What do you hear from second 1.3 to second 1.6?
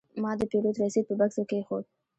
کې